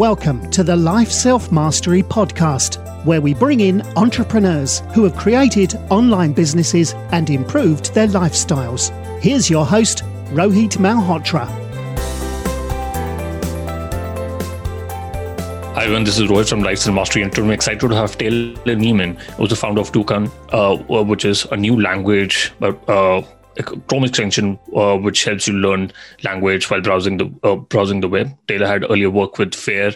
[0.00, 5.74] Welcome to the Life Self Mastery Podcast, where we bring in entrepreneurs who have created
[5.90, 8.88] online businesses and improved their lifestyles.
[9.20, 11.46] Here's your host, Rohit Malhotra.
[15.74, 18.16] Hi everyone, this is Rohit from Life Self Mastery, and today I'm excited to have
[18.16, 23.20] Taylor Nieman, who's the founder of Toucan, uh, which is a new language, uh,
[23.88, 25.92] Chrome extension uh, which helps you learn
[26.22, 28.36] language while browsing the uh, browsing the web.
[28.48, 29.92] Taylor had earlier worked with FAIR,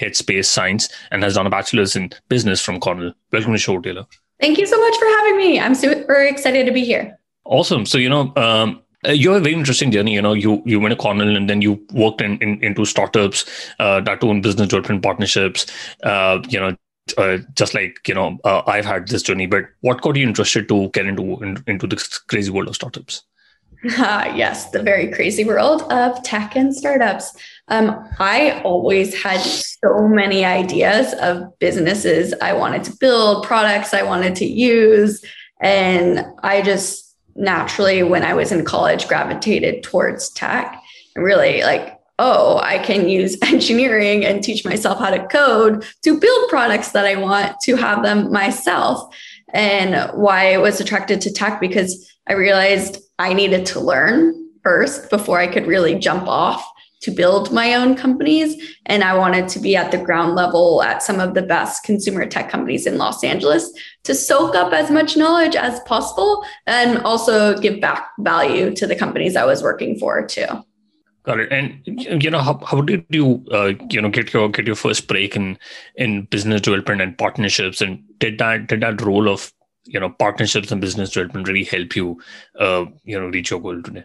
[0.00, 3.12] Headspace Science, and has done a bachelor's in business from Cornell.
[3.32, 4.06] Welcome to the show, Taylor.
[4.40, 5.60] Thank you so much for having me.
[5.60, 7.18] I'm super excited to be here.
[7.44, 7.86] Awesome.
[7.86, 8.32] So you know.
[8.36, 10.14] Um, uh, you have a very interesting journey.
[10.14, 13.44] You know, you you went to Cornell and then you worked in, in into startups,
[13.78, 15.66] uh, that own business development partnerships.
[16.02, 16.74] Uh, you know,
[17.16, 20.68] uh, just like you know uh, i've had this journey but what got you interested
[20.68, 23.22] to get into in, into this crazy world of startups?
[23.98, 27.36] Uh, yes the very crazy world of tech and startups.
[27.68, 34.02] Um, i always had so many ideas of businesses i wanted to build products i
[34.02, 35.24] wanted to use
[35.60, 40.80] and i just naturally when i was in college gravitated towards tech.
[41.14, 46.18] And really like oh, I can use engineering and teach myself how to code to
[46.18, 49.14] build products that I want to have them myself.
[49.52, 55.08] And why I was attracted to tech because I realized I needed to learn first
[55.10, 56.66] before I could really jump off
[57.02, 58.76] to build my own companies.
[58.86, 62.26] And I wanted to be at the ground level at some of the best consumer
[62.26, 63.70] tech companies in Los Angeles
[64.04, 68.96] to soak up as much knowledge as possible and also give back value to the
[68.96, 70.46] companies I was working for too.
[71.26, 71.50] Got it.
[71.50, 71.82] And
[72.22, 75.34] you know, how, how did you uh, you know get your get your first break
[75.34, 75.58] in
[75.96, 77.80] in business development and partnerships?
[77.80, 79.52] And did that did that role of
[79.84, 82.22] you know partnerships and business development really help you
[82.60, 84.04] uh, you know reach your goal today?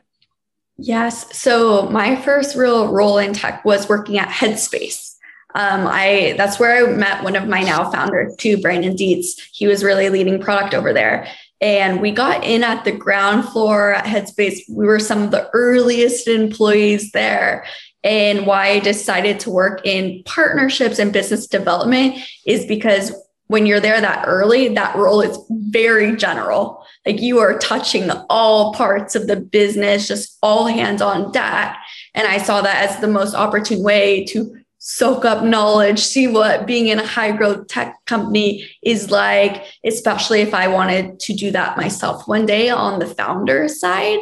[0.77, 1.37] Yes.
[1.37, 5.15] So my first real role in tech was working at Headspace.
[5.53, 9.39] Um, I that's where I met one of my now founders too, Brandon Dietz.
[9.53, 11.27] He was really leading product over there,
[11.61, 14.61] and we got in at the ground floor at Headspace.
[14.69, 17.65] We were some of the earliest employees there.
[18.03, 23.13] And why I decided to work in partnerships and business development is because
[23.45, 26.83] when you're there that early, that role is very general.
[27.05, 31.77] Like you are touching all parts of the business, just all hands on deck.
[32.15, 36.65] And I saw that as the most opportune way to soak up knowledge, see what
[36.65, 41.51] being in a high growth tech company is like, especially if I wanted to do
[41.51, 44.17] that myself one day on the founder side.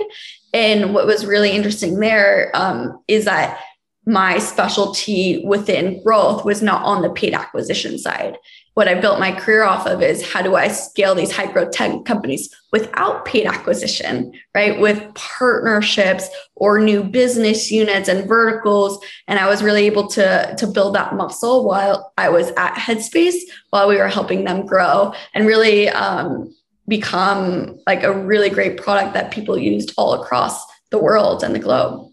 [0.53, 3.61] And what was really interesting there um, is that
[4.05, 8.37] my specialty within growth was not on the paid acquisition side
[8.75, 11.71] what I built my career off of is how do I scale these high growth
[11.71, 14.79] tech companies without paid acquisition, right?
[14.79, 19.03] With partnerships or new business units and verticals.
[19.27, 23.39] And I was really able to, to build that muscle while I was at Headspace,
[23.71, 26.55] while we were helping them grow and really um,
[26.87, 31.59] become like a really great product that people used all across the world and the
[31.59, 32.11] globe.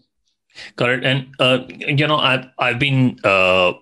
[0.75, 1.05] Got it.
[1.05, 3.73] And, uh, you know, I've, I've been, uh,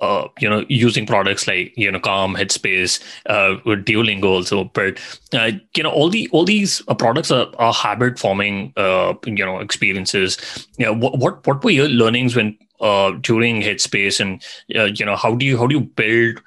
[0.00, 4.64] uh, you know, using products like you know Calm, Headspace, uh, Duolingo also.
[4.64, 4.98] But
[5.32, 9.44] uh, you know, all the all these uh, products are, are habit forming, uh, you
[9.44, 10.38] know, experiences.
[10.78, 14.42] You know, what what what were your learnings when uh, during Headspace, and
[14.74, 16.40] uh, you know, how do you how do you build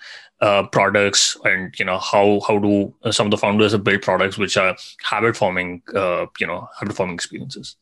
[0.43, 4.37] uh, products and you know how how do uh, some of the founders build products
[4.37, 7.77] which are habit forming uh, you know habit forming experiences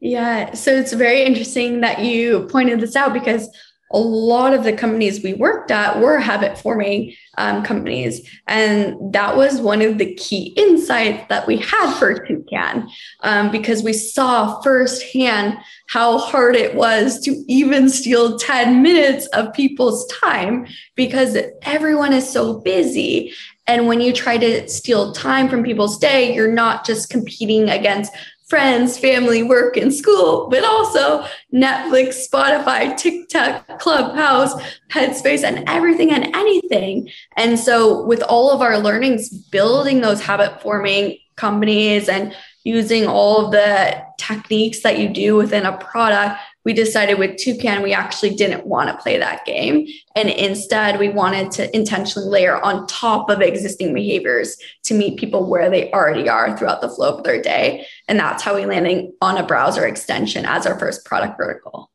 [0.00, 3.48] yeah so it's very interesting that you pointed this out because
[3.92, 8.28] a lot of the companies we worked at were habit forming um, companies.
[8.46, 12.88] And that was one of the key insights that we had for Toucan
[13.20, 15.58] um, because we saw firsthand
[15.88, 20.66] how hard it was to even steal 10 minutes of people's time
[20.96, 23.32] because everyone is so busy.
[23.66, 28.12] And when you try to steal time from people's day, you're not just competing against
[28.52, 31.24] friends, family, work, and school, but also
[31.54, 34.52] Netflix, Spotify, TikTok, Clubhouse,
[34.90, 37.08] Headspace, and everything and anything.
[37.38, 43.46] And so, with all of our learnings, building those habit forming companies and using all
[43.46, 48.34] of the techniques that you do within a product we decided with Toucan, we actually
[48.34, 49.86] didn't want to play that game.
[50.14, 55.48] And instead, we wanted to intentionally layer on top of existing behaviors to meet people
[55.48, 57.86] where they already are throughout the flow of their day.
[58.08, 61.90] And that's how we landed on a browser extension as our first product vertical.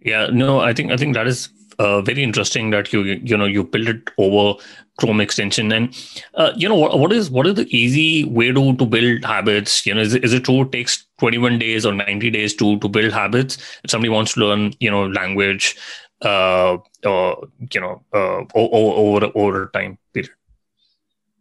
[0.00, 3.44] Yeah, no, I think I think that is uh, very interesting that you you know
[3.44, 4.60] you build it over
[4.98, 5.96] Chrome extension and
[6.34, 9.86] uh, you know what, what is what is the easy way to to build habits?
[9.86, 12.88] You know, is, is it true it takes 21 days or 90 days to to
[12.88, 13.58] build habits?
[13.84, 15.76] If somebody wants to learn you know language,
[16.22, 17.34] uh, uh,
[17.72, 20.32] you know uh, over over time period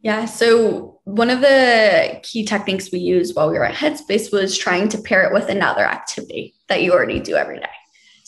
[0.04, 4.56] yeah so one of the key techniques we used while we were at headspace was
[4.56, 7.66] trying to pair it with another activity that you already do every day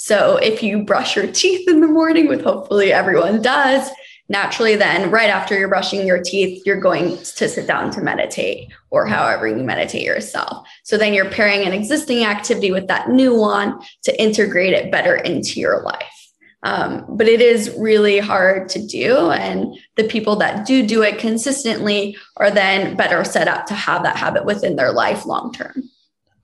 [0.02, 3.90] so if you brush your teeth in the morning with hopefully everyone does
[4.30, 8.72] naturally then right after you're brushing your teeth you're going to sit down to meditate
[8.92, 10.66] or however you meditate yourself.
[10.84, 15.18] So then you're pairing an existing activity with that new one to integrate it better
[15.18, 16.32] into your life.
[16.64, 21.20] Um, but it is really hard to do and the people that do do it
[21.20, 25.90] consistently are then better set up to have that habit within their life long term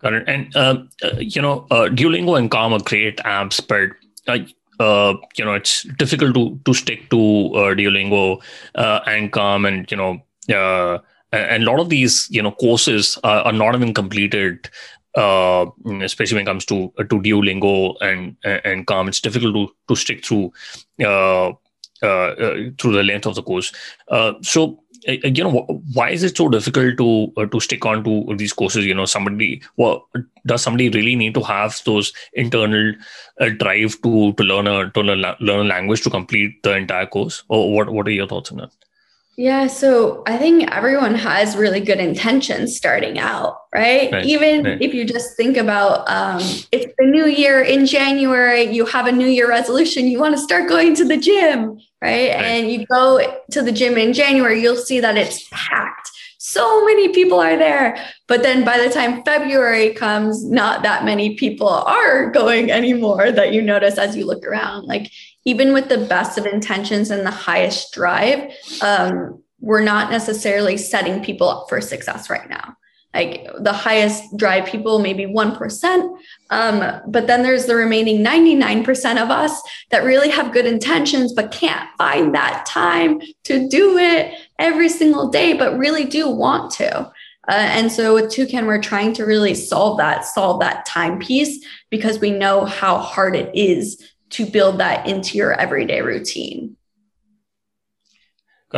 [0.04, 3.92] it and uh, uh, you know uh, duolingo and calm are great apps but
[4.80, 7.18] uh, you know it's difficult to to stick to
[7.56, 8.42] uh, Duolingo
[8.76, 10.22] uh, and Calm and you know
[10.54, 11.00] uh,
[11.32, 14.70] and a lot of these you know courses are, are not even completed.
[15.16, 15.68] Uh,
[16.02, 19.96] especially when it comes to uh, to Duolingo and and Calm, it's difficult to to
[19.96, 20.52] stick through
[21.02, 21.52] uh,
[22.04, 23.72] uh, uh, through the length of the course.
[24.10, 28.36] Uh, so you know why is it so difficult to uh, to stick on to
[28.38, 30.08] these courses you know somebody well
[30.46, 32.94] does somebody really need to have those internal
[33.40, 37.06] uh, drive to to learn a to learn, learn a language to complete the entire
[37.06, 38.72] course or what what are your thoughts on that
[39.38, 44.10] yeah, so I think everyone has really good intentions starting out, right?
[44.10, 44.82] right Even right.
[44.82, 46.40] if you just think about um,
[46.72, 50.42] it's the new year in January, you have a new year resolution, you want to
[50.42, 52.32] start going to the gym, right?
[52.32, 56.12] And you go to the gym in January, you'll see that it's packed.
[56.38, 57.98] So many people are there.
[58.28, 63.52] But then by the time February comes, not that many people are going anymore that
[63.52, 64.86] you notice as you look around.
[64.86, 65.12] Like
[65.46, 68.52] even with the best of intentions and the highest drive,
[68.82, 72.76] um, we're not necessarily setting people up for success right now.
[73.16, 76.18] Like the highest drive people, maybe 1%.
[76.50, 81.52] Um, but then there's the remaining 99% of us that really have good intentions, but
[81.52, 87.12] can't find that time to do it every single day, but really do want to.
[87.48, 91.64] Uh, and so with Toucan, we're trying to really solve that, solve that time piece
[91.90, 96.76] because we know how hard it is to build that into your everyday routine.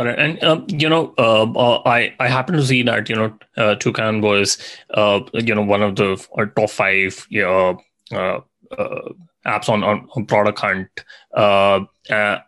[0.06, 3.76] And um, you know, uh, uh, I I happen to see that you know uh,
[4.20, 4.58] was
[4.94, 7.80] uh, you know one of the uh, top five you know,
[8.12, 8.40] uh,
[8.76, 9.08] uh,
[9.46, 11.04] apps on, on, Product Hunt.
[11.34, 11.80] Uh,
[12.10, 12.38] uh,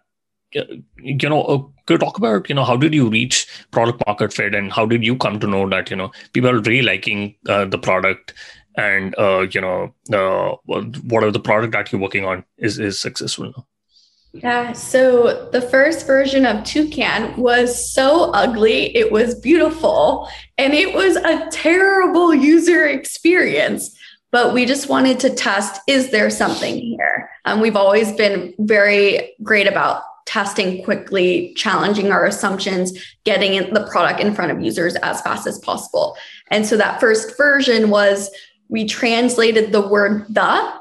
[0.53, 4.33] you know, uh, could you talk about you know how did you reach product market
[4.33, 7.35] fit and how did you come to know that you know people are really liking
[7.49, 8.35] uh, the product
[8.77, 13.53] and uh, you know uh, whatever the product that you're working on is is successful
[13.57, 13.67] now
[14.33, 20.29] yeah so the first version of toucan was so ugly it was beautiful
[20.61, 23.97] and it was a terrible user experience.
[24.31, 27.31] But we just wanted to test is there something here?
[27.47, 32.93] Um, we've always been very great about testing quickly challenging our assumptions
[33.25, 36.15] getting the product in front of users as fast as possible.
[36.49, 38.31] And so that first version was
[38.69, 40.80] we translated the word the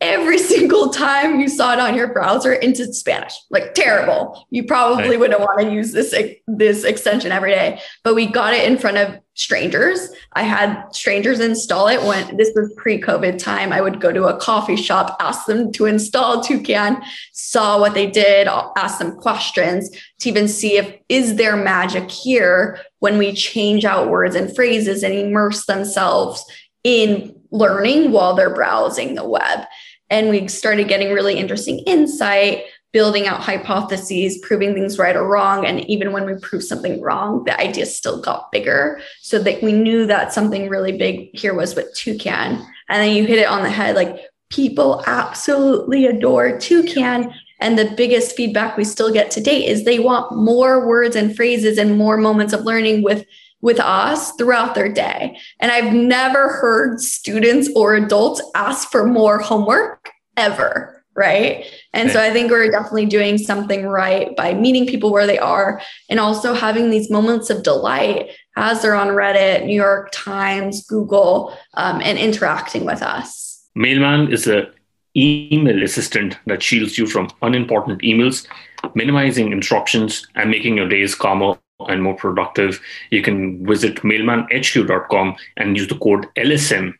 [0.00, 3.34] every single time you saw it on your browser into Spanish.
[3.50, 4.46] Like terrible.
[4.50, 5.20] You probably right.
[5.20, 6.14] wouldn't want to use this
[6.46, 7.80] this extension every day.
[8.04, 10.08] But we got it in front of strangers.
[10.32, 13.70] I had strangers install it when this was pre-COVID time.
[13.70, 17.02] I would go to a coffee shop, ask them to install Toucan,
[17.32, 22.80] saw what they did, ask them questions to even see if is there magic here
[23.00, 26.42] when we change out words and phrases and immerse themselves
[26.82, 29.66] in learning while they're browsing the web.
[30.10, 35.66] And we started getting really interesting insight, building out hypotheses, proving things right or wrong.
[35.66, 39.00] And even when we proved something wrong, the idea still got bigger.
[39.20, 42.64] So that we knew that something really big here was with Toucan.
[42.88, 44.18] And then you hit it on the head like
[44.50, 47.32] people absolutely adore Toucan.
[47.60, 51.34] And the biggest feedback we still get to date is they want more words and
[51.34, 53.26] phrases and more moments of learning with
[53.66, 55.36] with us throughout their day.
[55.58, 61.04] And I've never heard students or adults ask for more homework ever.
[61.16, 61.64] Right.
[61.92, 65.80] And so I think we're definitely doing something right by meeting people where they are
[66.08, 71.56] and also having these moments of delight as they're on Reddit, New York Times, Google,
[71.74, 73.66] um, and interacting with us.
[73.74, 74.70] Mailman is a
[75.16, 78.46] email assistant that shields you from unimportant emails,
[78.94, 81.58] minimizing interruptions, and making your days calmer
[81.88, 82.80] and more productive,
[83.10, 86.94] you can visit mailmanhq.com and use the code LSM,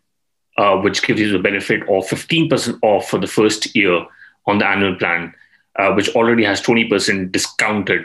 [0.59, 4.04] uh, which gives you the benefit of 15% off for the first year
[4.47, 5.35] on the annual plan,
[5.78, 8.04] uh, which already has 20% discounted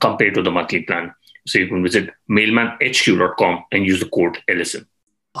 [0.00, 1.12] compared to the monthly plan.
[1.46, 4.86] So you can visit mailmanhq.com and use the code LSM.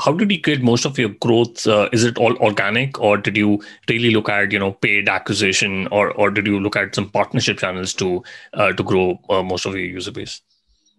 [0.02, 1.66] how did you get most of your growth?
[1.66, 5.88] Uh, is it all organic, or did you really look at you know paid acquisition,
[5.88, 8.22] or or did you look at some partnership channels to
[8.54, 10.40] uh, to grow uh, most of your user base?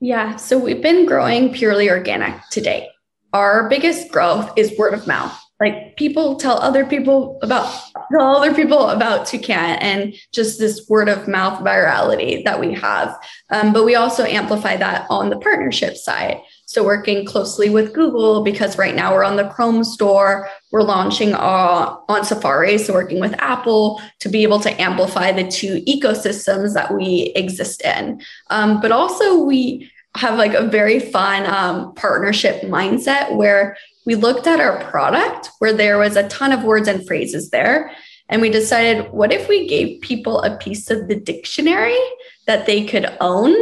[0.04, 2.90] Yeah, so we've been growing purely organic today.
[3.34, 5.40] Our biggest growth is word of mouth.
[5.60, 7.72] Like people tell other people about
[8.12, 13.16] tell other people about Toucan and just this word of mouth virality that we have.
[13.52, 16.42] Um, but we also amplify that on the partnership side.
[16.66, 21.34] So working closely with Google because right now we're on the Chrome store, we're launching
[21.34, 22.80] uh, on Safari.
[22.80, 27.84] So working with Apple to be able to amplify the two ecosystems that we exist
[27.84, 28.22] in.
[28.50, 34.48] Um, but also we have like a very fun um, partnership mindset where we looked
[34.48, 37.92] at our product where there was a ton of words and phrases there
[38.32, 42.00] and we decided, what if we gave people a piece of the dictionary
[42.48, 43.54] that they could own?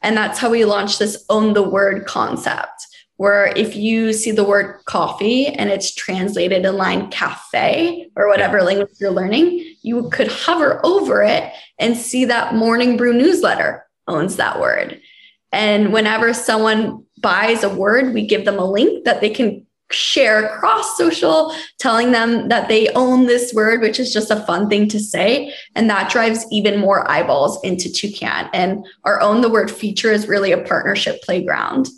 [0.00, 4.42] And that's how we launched this own the word concept, where if you see the
[4.42, 10.28] word coffee and it's translated in line cafe or whatever language you're learning, you could
[10.28, 15.02] hover over it and see that morning brew newsletter owns that word.
[15.54, 20.46] And whenever someone buys a word, we give them a link that they can share
[20.46, 24.88] across social, telling them that they own this word, which is just a fun thing
[24.88, 25.52] to say.
[25.74, 28.48] And that drives even more eyeballs into Toucan.
[28.52, 31.88] And our Own the Word feature is really a partnership playground.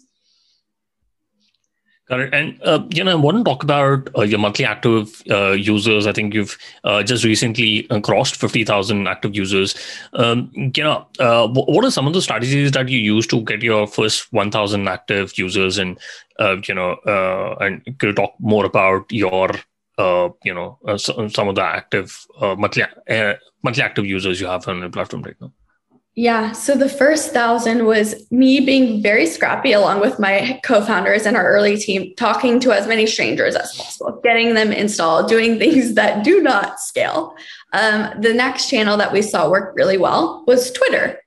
[2.08, 2.32] Got it.
[2.32, 6.06] And uh, you know, I want to talk about uh, your monthly active uh, users.
[6.06, 9.74] I think you've uh, just recently uh, crossed fifty thousand active users.
[10.12, 13.60] Um, you know, uh, what are some of the strategies that you use to get
[13.60, 15.78] your first one thousand active users?
[15.78, 15.98] And
[16.68, 16.96] you know,
[17.60, 19.50] and could you talk more about your
[19.98, 22.84] you know some of the active monthly
[23.64, 25.50] monthly active users you have on the platform right now?
[26.18, 26.52] Yeah.
[26.52, 31.36] So the first thousand was me being very scrappy along with my co founders and
[31.36, 35.92] our early team, talking to as many strangers as possible, getting them installed, doing things
[35.92, 37.36] that do not scale.
[37.74, 41.20] Um, the next channel that we saw work really well was Twitter.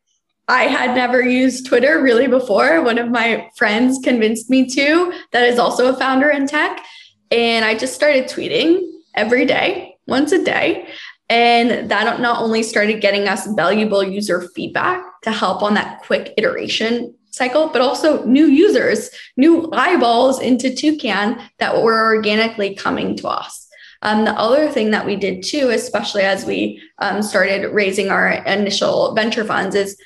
[0.47, 2.81] I had never used Twitter really before.
[2.81, 6.83] One of my friends convinced me to, that is also a founder in tech.
[7.29, 8.81] And I just started tweeting
[9.13, 10.87] every day, once a day.
[11.29, 16.33] And that not only started getting us valuable user feedback to help on that quick
[16.37, 23.27] iteration cycle, but also new users, new eyeballs into Toucan that were organically coming to
[23.27, 23.67] us.
[24.01, 28.31] Um, the other thing that we did too, especially as we um, started raising our
[28.45, 29.97] initial venture funds, is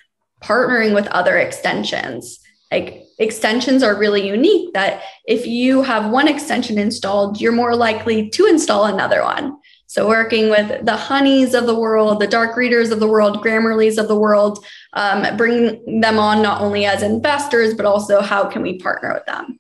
[0.44, 2.40] partnering with other extensions.
[2.72, 8.30] Like extensions are really unique that if you have one extension installed, you're more likely
[8.32, 9.58] to install another one.
[9.94, 14.00] So, working with the honeys of the world, the dark readers of the world, Grammarly's
[14.00, 18.64] of the world, um, bring them on not only as investors, but also how can
[18.64, 19.60] we partner with them?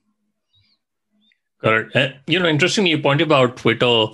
[1.61, 2.15] Got it.
[2.25, 4.07] You know, interestingly, you pointed about Twitter.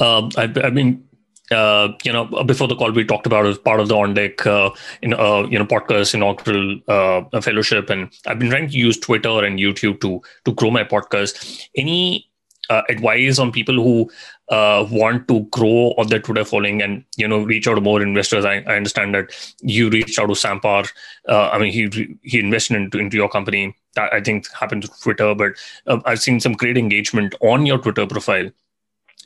[0.00, 1.06] Uh, I, I, mean,
[1.50, 4.74] uh, you know, before the call, we talked about as part of the OnDeck, uh,
[5.02, 9.44] in, uh, you know, podcast inaugural uh, fellowship, and I've been trying to use Twitter
[9.44, 11.68] and YouTube to to grow my podcast.
[11.76, 12.30] Any
[12.70, 14.10] uh, advice on people who
[14.48, 18.02] uh, want to grow on their Twitter following and you know reach out to more
[18.02, 18.44] investors.
[18.44, 20.84] I, I understand that you reached out to Sam Parr.
[21.28, 23.74] Uh, I mean, he he invested into into your company.
[23.94, 25.52] That I think happened to Twitter, but
[25.86, 28.50] uh, I've seen some great engagement on your Twitter profile.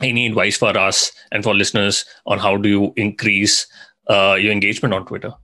[0.01, 3.67] Any advice for us and for listeners on how do you increase
[4.09, 5.35] uh, your engagement on Twitter?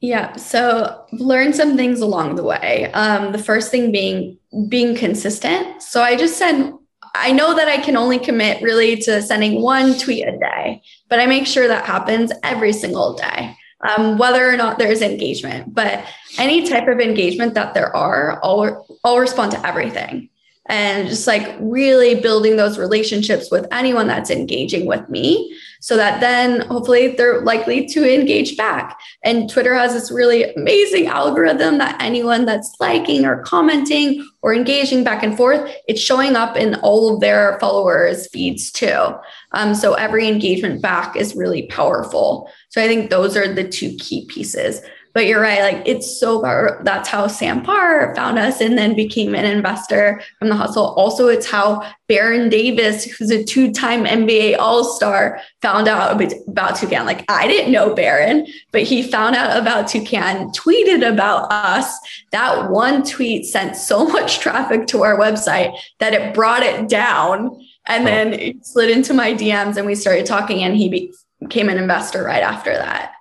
[0.00, 2.90] Yeah, so learn some things along the way.
[2.92, 4.36] Um, the first thing being
[4.68, 5.82] being consistent.
[5.82, 6.72] So I just said
[7.14, 11.20] I know that I can only commit really to sending one tweet a day, but
[11.20, 13.56] I make sure that happens every single day,
[13.88, 15.72] um, whether or not there's engagement.
[15.72, 16.04] But
[16.38, 20.28] any type of engagement that there are, I'll, I'll respond to everything.
[20.66, 25.54] And just like really building those relationships with anyone that's engaging with me
[25.84, 28.98] so that then hopefully they're likely to engage back.
[29.22, 35.04] And Twitter has this really amazing algorithm that anyone that's liking or commenting or engaging
[35.04, 39.14] back and forth, it's showing up in all of their followers' feeds too.
[39.52, 42.50] Um, so every engagement back is really powerful.
[42.70, 44.80] So I think those are the two key pieces.
[45.14, 46.42] But you're right, like it's so
[46.82, 50.86] that's how Sam Parr found us and then became an investor from the hustle.
[50.96, 57.06] Also, it's how Baron Davis, who's a two-time NBA All-Star, found out about Toucan.
[57.06, 61.96] Like I didn't know Baron, but he found out about Toucan, tweeted about us.
[62.32, 67.56] That one tweet sent so much traffic to our website that it brought it down.
[67.86, 71.78] And then it slid into my DMs and we started talking and he became an
[71.78, 73.12] investor right after that.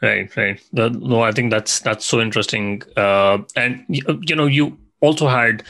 [0.00, 0.60] Right, right.
[0.72, 2.82] No, I think that's that's so interesting.
[2.96, 5.64] Uh, and you know, you also had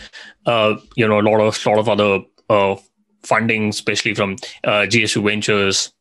[0.45, 2.21] uh, you know a lot of lot of other
[2.51, 2.77] uh,
[3.23, 5.95] funding, especially from uh, GSV Ventures,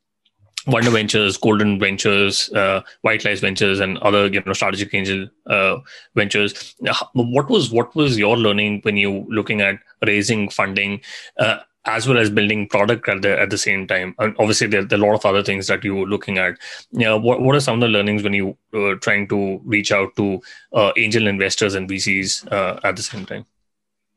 [0.67, 5.77] Wonder Ventures, Golden Ventures, uh, White Lies Ventures, and other you know strategic angel uh,
[6.13, 6.75] ventures.
[7.13, 10.99] What was what was your learning when you looking at raising funding?
[11.39, 14.13] Uh, as well as building product at the at the same time.
[14.19, 16.57] And obviously, there, there, are a lot of other things that you were looking at.
[16.91, 20.15] Yeah, what what are some of the learnings when you were trying to reach out
[20.17, 20.41] to
[20.73, 23.45] uh, angel investors and VCs uh, at the same time?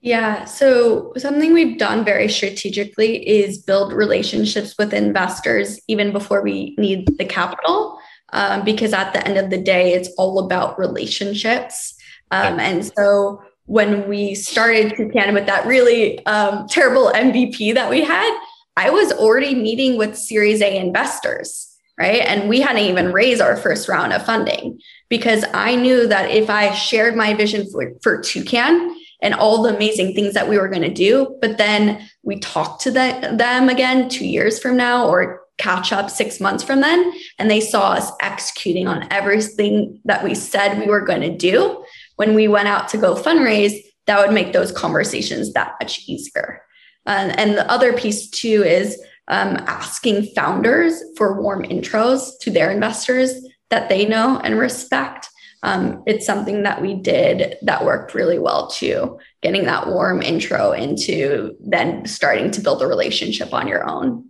[0.00, 0.44] Yeah.
[0.44, 7.06] So, something we've done very strategically is build relationships with investors even before we need
[7.18, 7.98] the capital.
[8.32, 11.94] Um, because at the end of the day, it's all about relationships.
[12.30, 18.02] Um, and so, when we started Toucan with that really um, terrible MVP that we
[18.02, 18.36] had,
[18.76, 22.20] I was already meeting with Series A investors, right?
[22.22, 26.50] And we hadn't even raised our first round of funding because I knew that if
[26.50, 30.68] I shared my vision for, for Toucan, and all the amazing things that we were
[30.68, 31.36] going to do.
[31.42, 36.08] But then we talked to the, them again two years from now or catch up
[36.08, 37.12] six months from then.
[37.38, 41.84] And they saw us executing on everything that we said we were going to do.
[42.20, 46.60] When we went out to go fundraise, that would make those conversations that much easier.
[47.06, 52.70] Um, and the other piece too is um, asking founders for warm intros to their
[52.70, 53.32] investors
[53.70, 55.30] that they know and respect
[55.62, 60.72] um, it's something that we did that worked really well too getting that warm intro
[60.72, 64.28] into then starting to build a relationship on your own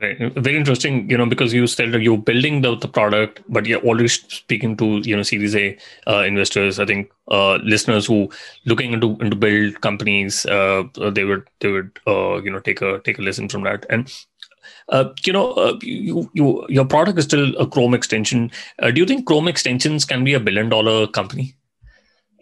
[0.00, 0.18] Right.
[0.34, 3.80] Very interesting, you know, because you said that you're building the, the product, but you're
[3.80, 6.78] already speaking to, you know, Series A uh, investors.
[6.78, 8.28] I think uh, listeners who
[8.66, 12.98] looking into into build companies, uh, they would they would uh, you know take a
[13.00, 13.86] take a listen from that.
[13.88, 14.12] And
[14.90, 18.50] uh, you know, uh, you, you, your product is still a Chrome extension.
[18.80, 21.56] Uh, do you think Chrome extensions can be a billion dollar company?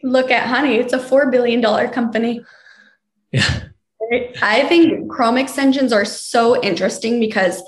[0.02, 2.40] Look at Honey; it's a four billion dollar company.
[3.30, 3.68] Yeah,
[4.42, 7.62] I think Chrome extensions are so interesting because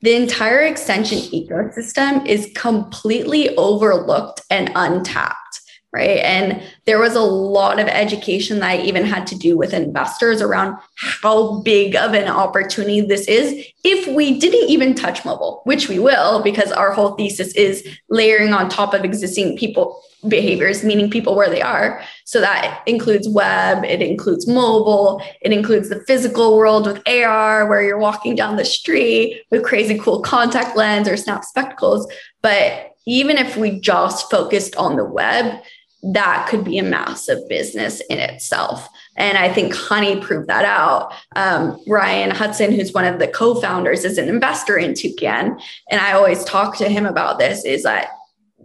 [0.00, 5.47] the entire extension ecosystem is completely overlooked and untapped
[5.92, 6.18] right?
[6.18, 10.42] And there was a lot of education that I even had to do with investors
[10.42, 15.88] around how big of an opportunity this is if we didn't even touch mobile, which
[15.88, 21.10] we will because our whole thesis is layering on top of existing people behaviors, meaning
[21.10, 22.02] people where they are.
[22.24, 27.82] So that includes web, it includes mobile, it includes the physical world with AR, where
[27.82, 32.10] you're walking down the street with crazy cool contact lens or snap spectacles.
[32.42, 35.62] But even if we just focused on the web,
[36.02, 38.88] that could be a massive business in itself.
[39.16, 41.12] And I think Honey proved that out.
[41.34, 45.58] Um, Ryan Hudson, who's one of the co founders, is an investor in Toucan.
[45.90, 48.10] And I always talk to him about this is that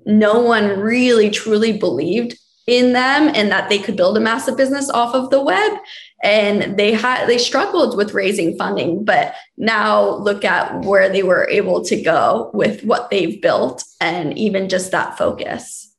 [0.06, 4.90] no one really truly believed in them and that they could build a massive business
[4.90, 5.78] off of the web
[6.24, 11.46] and they had they struggled with raising funding but now look at where they were
[11.50, 15.93] able to go with what they've built and even just that focus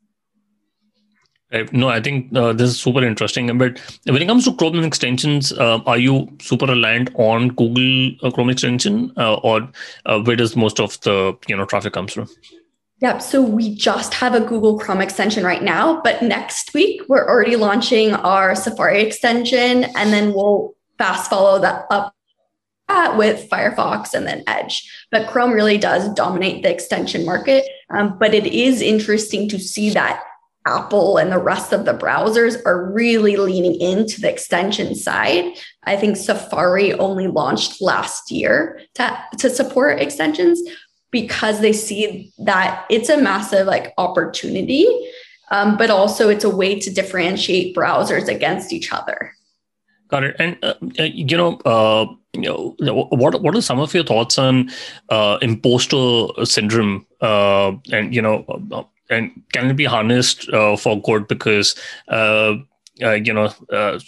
[1.72, 3.46] no, I think uh, this is super interesting.
[3.58, 8.30] But when it comes to Chrome extensions, uh, are you super reliant on Google uh,
[8.30, 9.68] Chrome extension, uh, or
[10.06, 12.28] uh, where does most of the you know traffic comes from?
[13.00, 13.22] Yep.
[13.22, 17.56] So we just have a Google Chrome extension right now, but next week we're already
[17.56, 22.14] launching our Safari extension, and then we'll fast follow that up
[23.16, 24.88] with Firefox and then Edge.
[25.10, 27.64] But Chrome really does dominate the extension market.
[27.90, 30.22] Um, but it is interesting to see that
[30.66, 35.44] Apple and the rest of the browsers are really leaning into the extension side.
[35.84, 40.60] I think Safari only launched last year to, to support extensions
[41.10, 44.86] because they see that it's a massive like opportunity,
[45.50, 49.32] um, but also it's a way to differentiate browsers against each other.
[50.08, 50.36] Got it.
[50.38, 52.74] And uh, uh you know, uh, you know,
[53.10, 54.70] what what are some of your thoughts on
[55.08, 57.06] uh, imposter syndrome?
[57.20, 61.28] Uh, and you know, uh, and can it be harnessed uh, for good?
[61.28, 61.74] Because
[62.08, 62.54] uh,
[63.02, 63.98] uh, you know uh,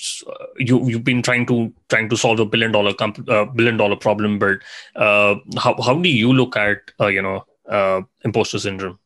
[0.59, 3.97] you you've been trying to trying to solve a billion dollar comp- uh, billion dollar
[3.97, 4.59] problem but
[4.95, 7.45] uh, how how do you look at you know
[8.25, 8.99] imposter syndrome?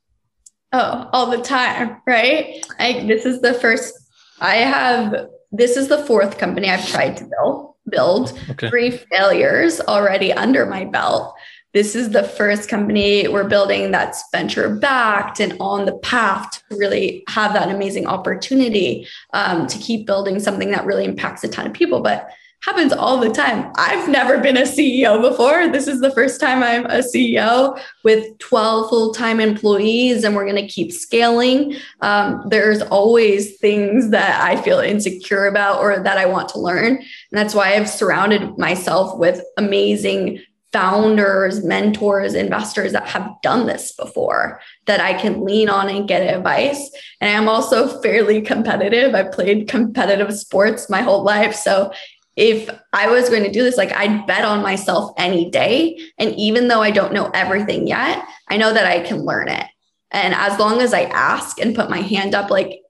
[0.72, 2.64] Oh all the time right?
[2.79, 3.94] I, this is the first
[4.42, 8.38] i have this is the fourth company i've tried to build build.
[8.50, 8.68] Okay.
[8.68, 11.35] three failures already under my belt
[11.73, 16.77] this is the first company we're building that's venture backed and on the path to
[16.77, 21.67] really have that amazing opportunity um, to keep building something that really impacts a ton
[21.67, 22.01] of people.
[22.01, 22.29] But
[22.63, 23.73] happens all the time.
[23.77, 25.69] I've never been a CEO before.
[25.69, 30.45] This is the first time I'm a CEO with 12 full time employees, and we're
[30.45, 31.77] going to keep scaling.
[32.03, 36.97] Um, there's always things that I feel insecure about or that I want to learn.
[36.97, 43.93] And that's why I've surrounded myself with amazing founders, mentors, investors that have done this
[43.93, 46.91] before that I can lean on and get advice.
[47.21, 49.15] And I'm also fairly competitive.
[49.15, 51.55] I played competitive sports my whole life.
[51.55, 51.93] So
[52.37, 55.99] if I was going to do this, like I'd bet on myself any day.
[56.19, 59.67] And even though I don't know everything yet, I know that I can learn it.
[60.13, 62.81] And as long as I ask and put my hand up, like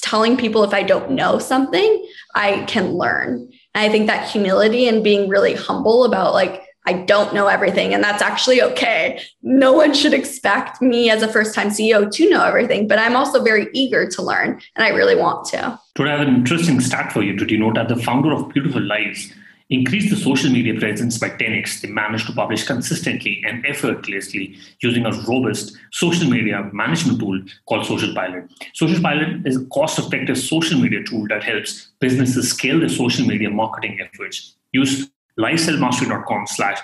[0.00, 3.50] telling people if I don't know something, I can learn.
[3.74, 7.92] And I think that humility and being really humble about like, I don't know everything,
[7.92, 9.20] and that's actually okay.
[9.42, 13.14] No one should expect me as a first time CEO to know everything, but I'm
[13.14, 15.78] also very eager to learn, and I really want to.
[15.98, 19.30] I have an interesting stat for you to denote that the founder of Beautiful Lives
[19.68, 21.82] increased the social media presence by 10x.
[21.82, 27.84] They managed to publish consistently and effortlessly using a robust social media management tool called
[27.84, 28.50] Social Pilot.
[28.72, 33.26] Social Pilot is a cost effective social media tool that helps businesses scale their social
[33.26, 34.54] media marketing efforts.
[34.72, 36.78] Use lifeselfmastery.com slash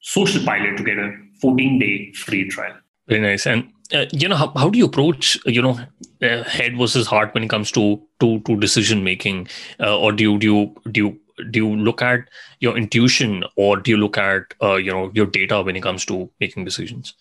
[0.00, 2.74] social pilot to get a 14 day free trial.
[3.08, 3.46] Very nice.
[3.46, 5.78] And uh, you know, how, how do you approach, you know,
[6.22, 9.48] uh, head versus heart when it comes to to to decision making,
[9.80, 12.28] uh, or do you do you do you do you look at
[12.60, 16.04] your intuition, or do you look at uh, you know your data when it comes
[16.06, 17.14] to making decisions?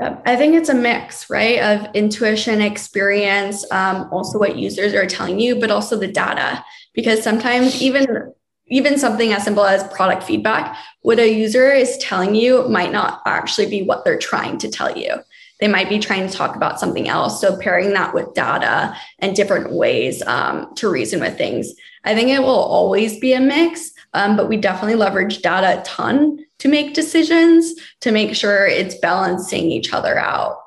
[0.00, 5.40] I think it's a mix, right, of intuition, experience, um, also what users are telling
[5.40, 6.64] you, but also the data.
[6.94, 8.32] Because sometimes even
[8.70, 13.22] even something as simple as product feedback, what a user is telling you might not
[13.26, 15.16] actually be what they're trying to tell you.
[15.60, 17.40] They might be trying to talk about something else.
[17.40, 21.72] So pairing that with data and different ways um, to reason with things.
[22.04, 25.84] I think it will always be a mix, um, but we definitely leverage data a
[25.84, 30.58] ton to make decisions to make sure it's balancing each other out.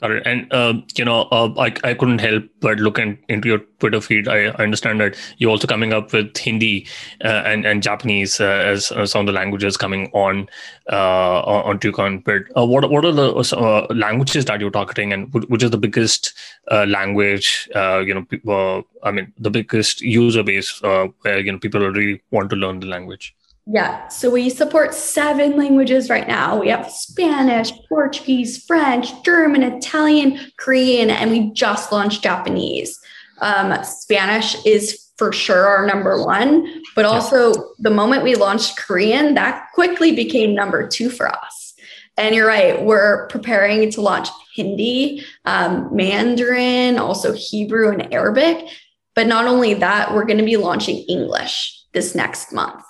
[0.00, 0.22] Got it.
[0.26, 4.00] And uh, you know, uh, I I couldn't help but look in, into your Twitter
[4.00, 4.28] feed.
[4.28, 6.86] I, I understand that you're also coming up with Hindi
[7.24, 10.48] uh, and and Japanese uh, as uh, some of the languages coming on
[10.92, 12.20] uh, on Toucan.
[12.20, 16.32] But what what are the languages that you're targeting, and which is the biggest
[16.70, 17.68] language?
[17.74, 22.56] you know, I mean, the biggest user base where you know people really want to
[22.56, 23.34] learn the language.
[23.70, 24.08] Yeah.
[24.08, 26.58] So we support seven languages right now.
[26.58, 32.98] We have Spanish, Portuguese, French, German, Italian, Korean, and we just launched Japanese.
[33.42, 37.60] Um, Spanish is for sure our number one, but also yeah.
[37.80, 41.74] the moment we launched Korean, that quickly became number two for us.
[42.16, 48.66] And you're right, we're preparing to launch Hindi, um, Mandarin, also Hebrew and Arabic.
[49.14, 52.82] But not only that, we're going to be launching English this next month.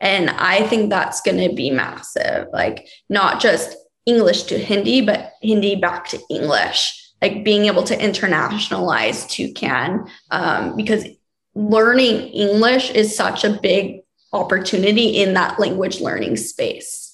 [0.00, 2.46] And I think that's going to be massive.
[2.52, 6.94] Like, not just English to Hindi, but Hindi back to English.
[7.20, 11.04] Like, being able to internationalize Toucan, um, because
[11.54, 14.00] learning English is such a big
[14.32, 17.08] opportunity in that language learning space.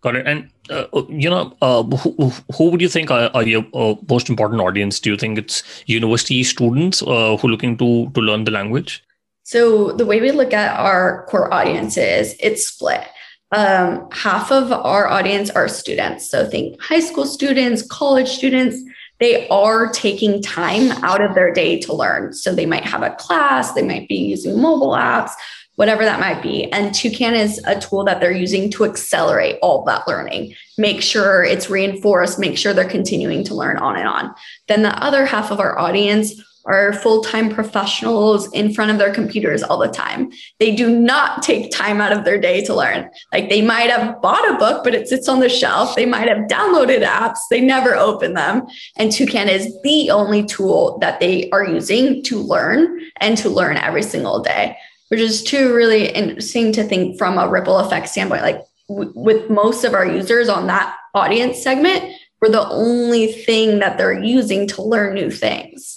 [0.00, 0.26] Got it.
[0.26, 4.28] And uh, you know, uh, who, who, would you think are, are your uh, most
[4.28, 5.00] important audience?
[5.00, 9.02] Do you think it's university students uh, who are looking to to learn the language?
[9.46, 13.06] So the way we look at our core audiences, it's split.
[13.52, 16.28] Um, half of our audience are students.
[16.28, 18.76] So think high school students, college students.
[19.20, 22.32] They are taking time out of their day to learn.
[22.32, 25.30] So they might have a class, they might be using mobile apps,
[25.76, 26.70] whatever that might be.
[26.72, 31.44] And Toucan is a tool that they're using to accelerate all that learning, make sure
[31.44, 34.34] it's reinforced, make sure they're continuing to learn on and on.
[34.66, 36.32] Then the other half of our audience
[36.66, 40.30] are full-time professionals in front of their computers all the time.
[40.58, 43.08] They do not take time out of their day to learn.
[43.32, 45.94] Like they might have bought a book, but it sits on the shelf.
[45.94, 47.38] They might have downloaded apps.
[47.50, 48.66] They never open them.
[48.96, 53.76] And Toucan is the only tool that they are using to learn and to learn
[53.76, 54.76] every single day,
[55.08, 58.42] which is too really interesting to think from a ripple effect standpoint.
[58.42, 63.78] Like w- with most of our users on that audience segment, we're the only thing
[63.78, 65.95] that they're using to learn new things.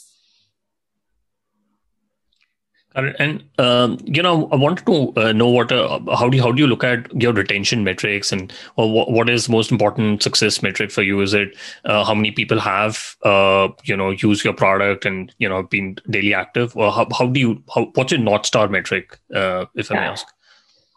[2.96, 6.52] And um, you know, I wanted to uh, know what uh, how do you, how
[6.52, 10.64] do you look at your retention metrics and or what, what is most important success
[10.64, 11.22] metric for you?
[11.22, 15.48] Is it uh, how many people have uh, you know use your product and you
[15.48, 19.20] know been daily active, or how, how do you how, what's your north star metric,
[19.36, 19.98] uh, if yeah.
[19.98, 20.28] I may ask?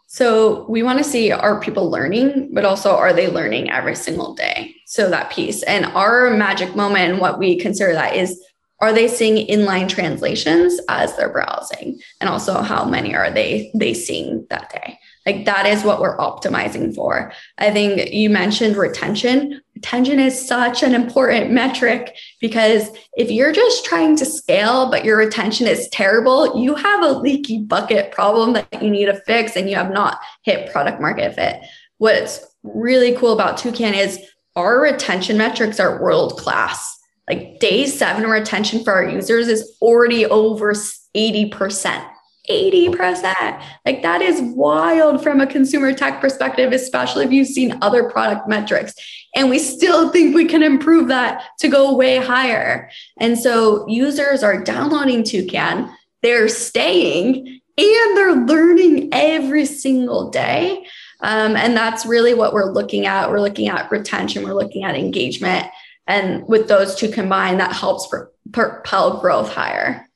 [0.07, 4.33] So we want to see are people learning, but also are they learning every single
[4.33, 4.75] day?
[4.85, 8.39] So that piece and our magic moment, and what we consider that is
[8.83, 12.01] are they seeing inline translations as they're browsing?
[12.19, 14.99] And also how many are they they seeing that day?
[15.25, 17.31] Like that is what we're optimizing for.
[17.57, 19.61] I think you mentioned retention.
[19.75, 25.17] Retention is such an important metric because if you're just trying to scale but your
[25.17, 29.69] retention is terrible you have a leaky bucket problem that you need to fix and
[29.69, 31.61] you have not hit product market fit.
[31.99, 34.19] What's really cool about toucan is
[34.57, 36.92] our retention metrics are world class
[37.27, 42.09] like day seven retention for our users is already over 80%.
[42.49, 43.63] 80%.
[43.85, 48.49] Like that is wild from a consumer tech perspective, especially if you've seen other product
[48.49, 48.93] metrics.
[49.35, 52.89] And we still think we can improve that to go way higher.
[53.17, 55.89] And so users are downloading Toucan,
[56.21, 60.85] they're staying, and they're learning every single day.
[61.21, 63.31] Um, and that's really what we're looking at.
[63.31, 65.67] We're looking at retention, we're looking at engagement.
[66.07, 68.07] And with those two combined, that helps
[68.51, 70.07] propel growth higher.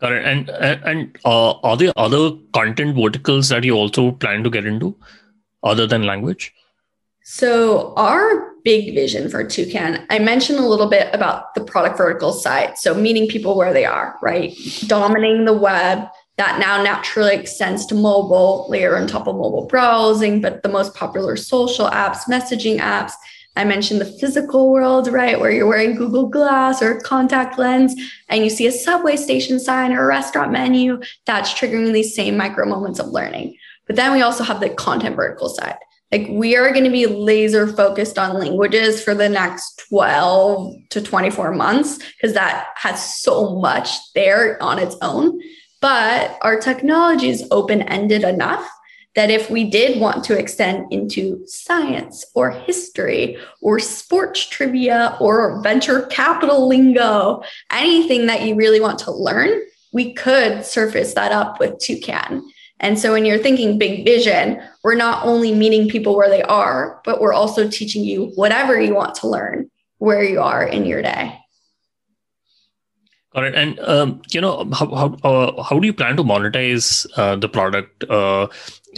[0.00, 0.24] Got it.
[0.24, 4.96] And and uh, are there other content verticals that you also plan to get into,
[5.62, 6.52] other than language?
[7.24, 12.32] So our big vision for Toucan, I mentioned a little bit about the product vertical
[12.32, 12.76] side.
[12.78, 14.54] So meeting people where they are, right?
[14.86, 16.08] Dominating the web.
[16.38, 20.94] That now naturally extends to mobile, layer on top of mobile browsing, but the most
[20.94, 23.12] popular social apps, messaging apps,
[23.54, 25.38] I mentioned the physical world, right?
[25.38, 27.94] Where you're wearing Google Glass or contact lens
[28.28, 32.36] and you see a subway station sign or a restaurant menu, that's triggering these same
[32.36, 33.56] micro moments of learning.
[33.86, 35.76] But then we also have the content vertical side.
[36.10, 41.00] Like we are going to be laser focused on languages for the next 12 to
[41.00, 45.40] 24 months because that has so much there on its own.
[45.80, 48.68] But our technology is open ended enough
[49.14, 55.60] that if we did want to extend into science or history or sports trivia or
[55.62, 59.50] venture capital lingo, anything that you really want to learn,
[59.92, 62.42] we could surface that up with Toucan.
[62.80, 67.00] And so when you're thinking big vision, we're not only meeting people where they are,
[67.04, 71.00] but we're also teaching you whatever you want to learn where you are in your
[71.00, 71.38] day.
[73.32, 73.54] Got it.
[73.54, 77.48] And um, you know, how how uh, how do you plan to monetize uh, the
[77.48, 78.48] product uh,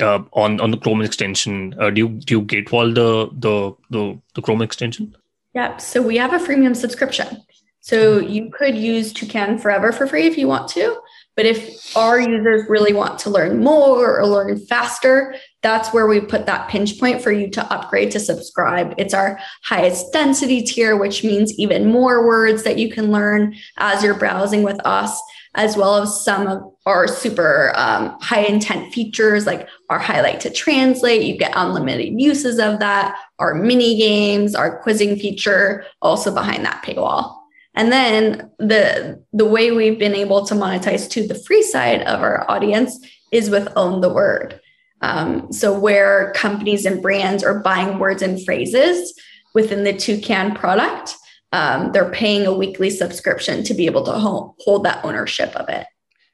[0.00, 1.74] uh on on the Chrome extension?
[1.80, 5.14] Uh, do you do you gatewall the the the, the Chrome extension?
[5.54, 5.76] Yeah.
[5.76, 7.42] So we have a freemium subscription.
[7.80, 10.98] So you could use Toucan Forever for free if you want to.
[11.36, 16.20] But if our users really want to learn more or learn faster, that's where we
[16.20, 18.94] put that pinch point for you to upgrade to subscribe.
[18.98, 24.02] It's our highest density tier, which means even more words that you can learn as
[24.02, 25.20] you're browsing with us,
[25.56, 30.50] as well as some of our super um, high intent features like our highlight to
[30.50, 31.22] translate.
[31.22, 36.82] You get unlimited uses of that, our mini games, our quizzing feature, also behind that
[36.84, 37.36] paywall.
[37.74, 42.20] And then the the way we've been able to monetize to the free side of
[42.20, 42.98] our audience
[43.32, 44.60] is with own the word.
[45.00, 49.12] Um, so where companies and brands are buying words and phrases
[49.54, 51.16] within the Toucan product,
[51.54, 55.68] um, they're paying a weekly subscription to be able to hold, hold that ownership of
[55.68, 55.86] it.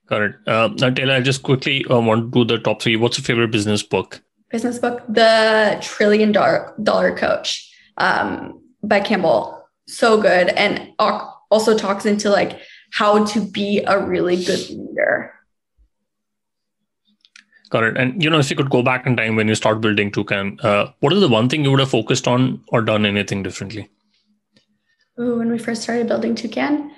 [0.07, 0.35] Got it.
[0.47, 2.97] Uh, now, Taylor, I just quickly uh, want to do the top three.
[2.97, 4.23] What's your favorite business book?
[4.51, 12.07] Business book, The Trillion Dollar, Dollar Coach um, by Campbell so good and also talks
[12.07, 12.59] into like
[12.93, 15.35] how to be a really good leader.
[17.69, 17.97] Got it.
[17.99, 20.59] And you know, if you could go back in time when you start building Toucan,
[20.63, 23.91] uh, what is the one thing you would have focused on or done anything differently?
[25.21, 26.93] Ooh, when we first started building Toucan,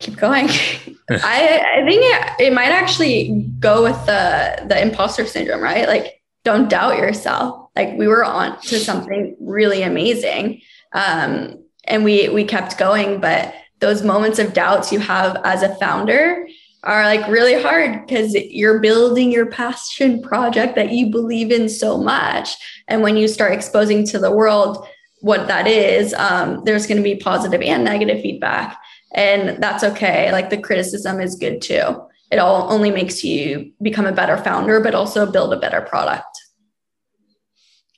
[0.00, 0.48] keep going.
[1.10, 5.86] I, I think it, it might actually go with the the imposter syndrome, right?
[5.86, 7.70] Like, don't doubt yourself.
[7.76, 13.54] Like we were on to something really amazing um, and we we kept going but
[13.80, 16.48] those moments of doubts you have as a founder
[16.82, 21.98] are like really hard because you're building your passion project that you believe in so
[21.98, 22.56] much
[22.88, 24.86] and when you start exposing to the world
[25.20, 28.78] what that is um, there's going to be positive and negative feedback
[29.14, 34.06] and that's okay like the criticism is good too it all only makes you become
[34.06, 36.36] a better founder but also build a better product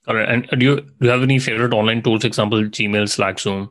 [0.08, 0.28] all right.
[0.28, 2.24] And do you do you have any favorite online tools?
[2.24, 3.70] Example, Gmail, Slack, Zoom.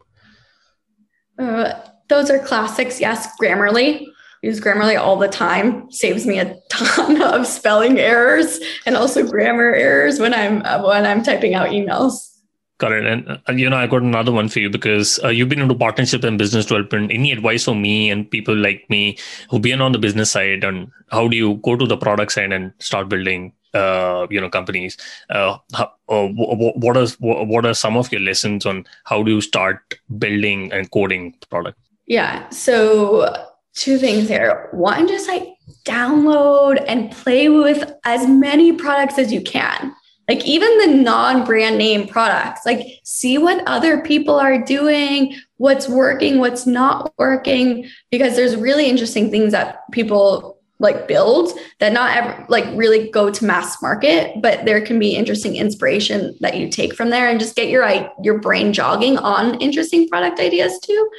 [1.39, 1.73] Uh,
[2.09, 3.01] those are classics.
[3.01, 4.05] Yes, Grammarly.
[4.43, 5.91] Use Grammarly all the time.
[5.91, 11.07] Saves me a ton of spelling errors and also grammar errors when I'm uh, when
[11.07, 12.36] I'm typing out emails.
[12.81, 13.05] It.
[13.05, 15.75] And uh, you know, I got another one for you because uh, you've been into
[15.75, 17.11] partnership and business development.
[17.11, 19.17] Any advice for me and people like me
[19.49, 22.51] who been on the business side, and how do you go to the product side
[22.51, 24.97] and start building uh, you know companies
[25.29, 29.95] uh, uh, what are what are some of your lessons on how do you start
[30.17, 32.49] building and coding product Yeah.
[32.49, 33.33] So,
[33.75, 34.69] two things here.
[34.71, 35.43] One, just like
[35.83, 39.93] download and play with as many products as you can.
[40.27, 45.87] Like, even the non brand name products, like, see what other people are doing, what's
[45.87, 52.15] working, what's not working, because there's really interesting things that people like build that not
[52.15, 56.69] ever like really go to mass market but there can be interesting inspiration that you
[56.69, 57.83] take from there and just get your
[58.21, 61.09] your brain jogging on interesting product ideas too.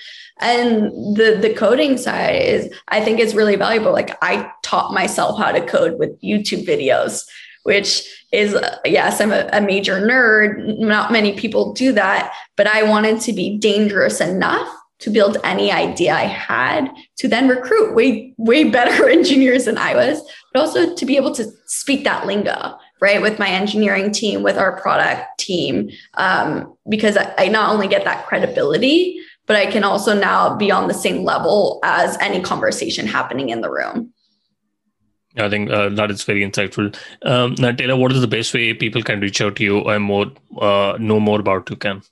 [0.40, 3.92] And the the coding side is i think is really valuable.
[3.92, 7.24] Like i taught myself how to code with youtube videos
[7.68, 7.90] which
[8.32, 13.20] is yes i'm a, a major nerd not many people do that but i wanted
[13.20, 14.68] to be dangerous enough
[15.00, 19.94] to build any idea I had to then recruit way, way better engineers than I
[19.94, 20.20] was,
[20.52, 24.58] but also to be able to speak that lingo, right, with my engineering team, with
[24.58, 29.84] our product team, um, because I, I not only get that credibility, but I can
[29.84, 34.12] also now be on the same level as any conversation happening in the room.
[35.38, 36.94] I think uh, that is very insightful.
[37.22, 40.04] Um, now, Taylor, what is the best way people can reach out to you and
[40.04, 40.26] more
[40.60, 42.02] uh, know more about Toucan?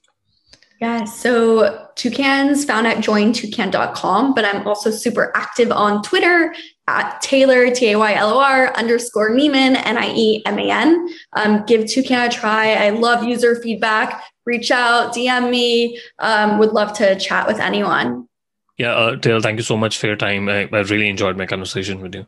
[0.81, 6.55] Yeah, so Toucan's found at jointoucan.com, but I'm also super active on Twitter
[6.87, 10.71] at Taylor, T A Y L O R underscore Nieman, N I E M A
[10.71, 11.09] N.
[11.33, 12.75] Um, give Toucan a try.
[12.75, 14.23] I love user feedback.
[14.45, 15.99] Reach out, DM me.
[16.19, 18.29] Um, would love to chat with anyone.
[18.77, 20.51] Yeah, uh, Taylor, thank you so much for your time.
[20.51, 22.27] I, I really enjoyed my conversation with you.